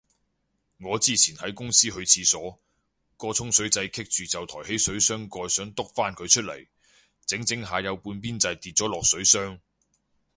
[0.79, 2.59] 我之前喺公司去廁所，
[3.17, 6.67] 個沖水掣棘住就抬起水箱蓋想篤返佢出嚟，
[7.27, 9.59] 整整下有半邊掣跌咗落水箱